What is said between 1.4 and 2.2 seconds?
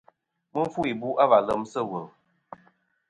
lem sɨ̂ wul.